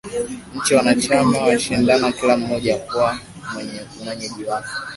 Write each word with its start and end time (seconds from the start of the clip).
Nchi 0.55 0.73
wanachama 0.75 1.37
wanashindana 1.39 2.11
kila 2.11 2.37
mmoja 2.37 2.77
kuwa 2.77 3.17
mwenyeji 3.99 4.43
wake 4.43 4.69